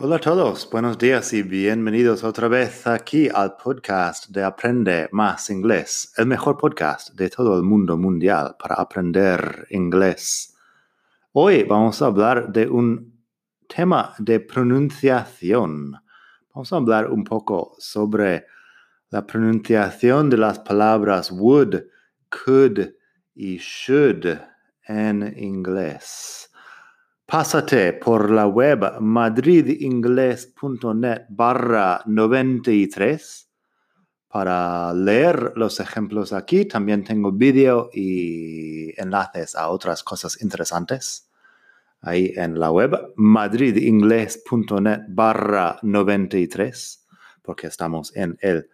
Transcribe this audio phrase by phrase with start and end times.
[0.00, 5.50] Hola a todos, buenos días y bienvenidos otra vez aquí al podcast de Aprende Más
[5.50, 10.56] Inglés, el mejor podcast de todo el mundo mundial para aprender inglés.
[11.32, 13.24] Hoy vamos a hablar de un
[13.66, 15.94] tema de pronunciación.
[16.54, 18.46] Vamos a hablar un poco sobre
[19.10, 21.74] la pronunciación de las palabras would,
[22.28, 22.90] could
[23.34, 24.26] y should
[24.86, 26.47] en inglés.
[27.30, 33.50] Pásate por la web madridingles.net barra 93
[34.28, 36.64] para leer los ejemplos aquí.
[36.64, 41.30] También tengo vídeo y enlaces a otras cosas interesantes
[42.00, 47.06] ahí en la web madridingles.net barra 93
[47.42, 48.70] porque estamos en el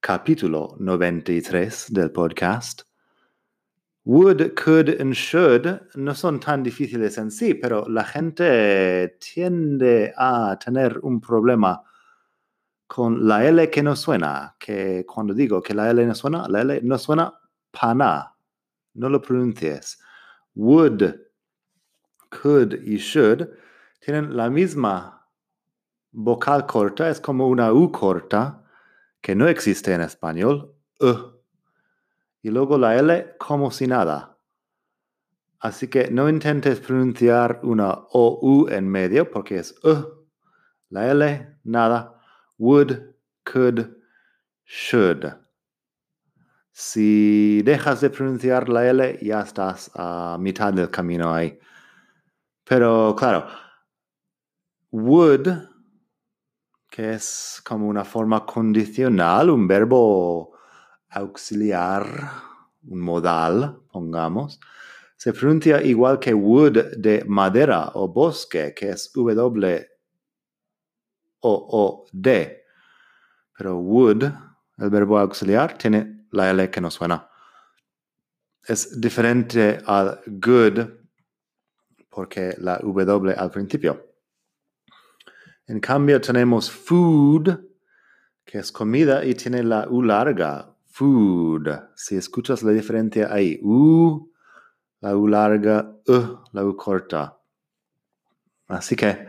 [0.00, 2.82] capítulo 93 del podcast.
[4.06, 10.58] Would, could and should no son tan difíciles en sí, pero la gente tiende a
[10.58, 11.82] tener un problema
[12.86, 16.60] con la L que no suena, que cuando digo que la L no suena, la
[16.60, 17.32] L no suena
[17.70, 18.36] pana,
[18.94, 19.98] no lo pronuncies.
[20.54, 21.18] Would,
[22.28, 23.48] could y should
[24.00, 25.26] tienen la misma
[26.12, 28.62] vocal corta, es como una U corta
[29.22, 30.74] que no existe en español,
[32.44, 34.38] y luego la L como si nada.
[35.60, 40.28] Así que no intentes pronunciar una OU en medio porque es U.
[40.90, 42.20] La L, nada.
[42.58, 42.98] Would,
[43.44, 43.96] could,
[44.66, 45.24] should.
[46.70, 51.58] Si dejas de pronunciar la L, ya estás a mitad del camino ahí.
[52.62, 53.46] Pero claro,
[54.90, 55.48] would,
[56.90, 60.53] que es como una forma condicional, un verbo
[61.14, 62.02] auxiliar,
[62.86, 64.60] un modal, pongamos,
[65.16, 69.88] se pronuncia igual que wood de madera o bosque, que es W
[71.40, 72.62] o O D.
[73.56, 74.24] Pero wood,
[74.78, 77.28] el verbo auxiliar, tiene la L que no suena.
[78.66, 80.80] Es diferente al good
[82.10, 84.14] porque la W al principio.
[85.66, 87.58] En cambio tenemos food,
[88.44, 91.68] que es comida y tiene la U larga, food.
[91.96, 94.30] Si escuchas la diferencia ahí, U,
[95.00, 97.36] la U larga, U, la U corta.
[98.68, 99.28] Así que,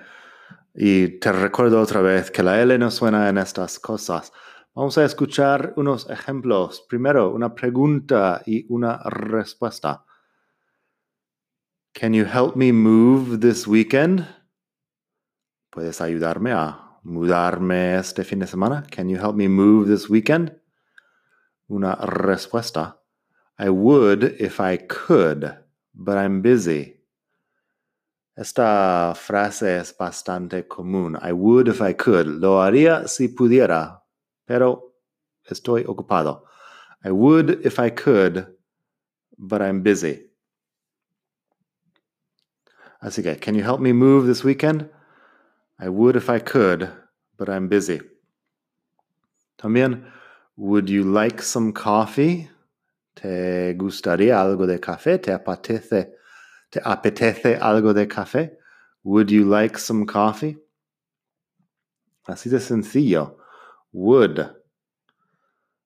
[0.76, 4.32] y te recuerdo otra vez que la L no suena en estas cosas.
[4.76, 6.86] Vamos a escuchar unos ejemplos.
[6.88, 10.06] Primero, una pregunta y una respuesta.
[11.94, 14.28] Can you help me move this weekend?
[15.72, 18.84] ¿Puedes ayudarme a mudarme este fin de semana?
[18.94, 20.65] Can you help me move this weekend?
[21.70, 22.98] Una respuesta.
[23.58, 25.58] I would if I could,
[25.94, 26.96] but I'm busy.
[28.38, 31.18] Esta frase es bastante común.
[31.22, 32.28] I would if I could.
[32.28, 34.04] Lo haría si pudiera,
[34.46, 34.94] pero
[35.46, 36.44] estoy ocupado.
[37.04, 38.48] I would if I could,
[39.38, 40.30] but I'm busy.
[43.02, 44.90] Así que, can you help me move this weekend?
[45.80, 46.92] I would if I could,
[47.38, 48.02] but I'm busy.
[49.58, 50.12] También,
[50.58, 52.50] Would you like some coffee?
[53.14, 55.20] ¿Te gustaría algo de café?
[55.22, 56.14] ¿Te apetece,
[56.70, 58.58] ¿Te apetece algo de café?
[59.04, 60.58] Would you like some coffee?
[62.26, 63.38] Así de sencillo.
[63.92, 64.40] Would.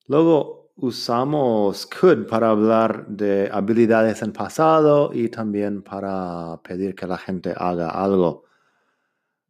[0.07, 7.17] Luego usamos could para hablar de habilidades en pasado y también para pedir que la
[7.17, 8.45] gente haga algo.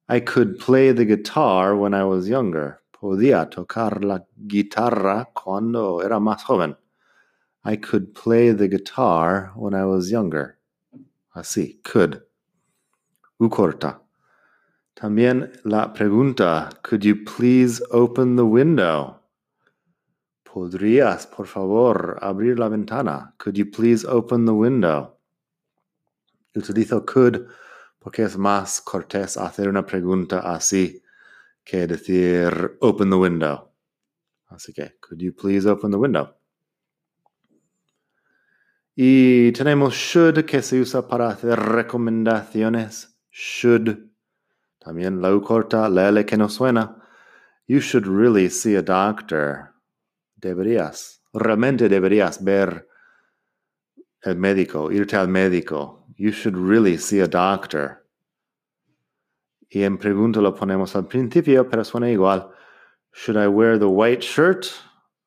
[0.08, 6.20] I could play the guitar when I was younger podía tocar la guitarra cuando era
[6.20, 6.76] más joven.
[7.64, 10.58] I could play the guitar when I was younger.
[11.34, 12.22] Así, could.
[13.40, 14.02] U corta.
[14.96, 19.22] También la pregunta, could you please open the window?
[20.44, 23.34] ¿Podrías, por favor, abrir la ventana?
[23.38, 25.16] Could you please open the window?
[26.54, 27.48] Utilizo could
[28.00, 31.02] porque es más cortés hacer una pregunta así
[31.70, 33.72] que decir open the window.
[34.48, 36.36] Así que, could you please open the window?
[38.96, 43.16] Y tenemos should que se usa para hacer recomendaciones.
[43.30, 44.10] Should.
[44.80, 46.96] También la corta, la L que no suena.
[47.68, 49.76] You should really see a doctor.
[50.36, 52.88] Deberías, realmente deberías ver
[54.24, 56.08] el médico, irte al médico.
[56.18, 57.99] You should really see a doctor.
[59.70, 62.50] Y en pregunta lo ponemos al principio, pero suena igual.
[63.14, 64.68] Should I wear the white shirt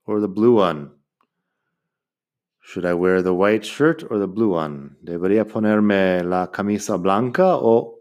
[0.04, 0.90] or the blue one?
[2.60, 4.96] Should I wear the white shirt or the blue one?
[5.00, 8.00] ¿Debería ponerme la camisa blanca o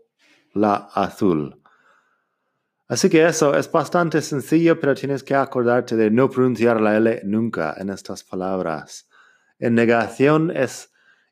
[0.54, 1.62] la azul?
[2.88, 7.22] Así que eso es bastante sencillo, pero tienes que acordarte de no pronunciar la L
[7.24, 9.08] nunca en estas palabras.
[9.60, 10.91] En negación es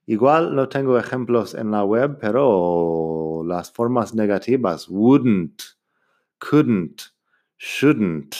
[0.09, 5.61] igual, no tengo ejemplos en la web, pero las formas negativas, wouldn't,
[6.39, 7.01] couldn't,
[7.59, 8.35] shouldn't.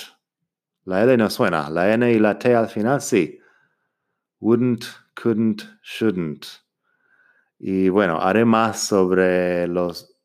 [0.86, 3.39] La L no suena, la N y la T al final sí.
[4.39, 4.83] Wouldn't,
[5.13, 6.48] couldn't, shouldn't.
[7.60, 10.15] Y bueno, haré más sobre los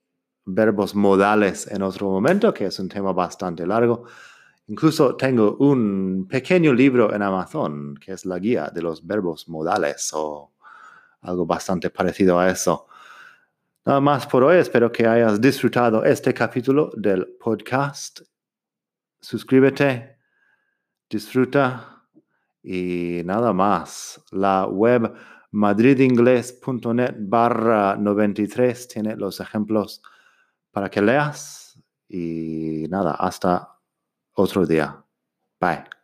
[0.46, 4.04] verbos modales en otro momento, que es un tema bastante largo.
[4.68, 10.10] Incluso tengo un pequeño libro en Amazon, que es la guía de los verbos modales
[10.14, 10.53] o
[11.24, 12.86] algo bastante parecido a eso.
[13.84, 18.20] Nada más por hoy, espero que hayas disfrutado este capítulo del podcast.
[19.20, 20.18] Suscríbete,
[21.10, 22.06] disfruta
[22.62, 24.22] y nada más.
[24.30, 25.12] La web
[25.50, 30.02] madridingles.net barra 93 tiene los ejemplos
[30.70, 31.78] para que leas
[32.08, 33.78] y nada, hasta
[34.34, 35.04] otro día.
[35.60, 36.03] Bye.